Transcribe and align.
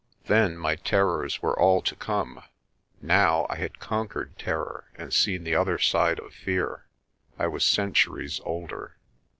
Then 0.25 0.57
my 0.57 0.77
terrors 0.77 1.43
were 1.43 1.53
all 1.59 1.83
to 1.83 1.95
come: 1.95 2.41
now 3.03 3.45
I 3.51 3.57
had 3.57 3.77
conquered 3.77 4.35
terror 4.35 4.85
and 4.95 5.13
seen 5.13 5.43
the 5.43 5.53
other 5.53 5.77
side 5.77 6.17
of 6.19 6.33
fear. 6.33 6.87
I 7.37 7.45
was 7.45 7.63
centuries 7.63 8.41
older. 8.43 8.97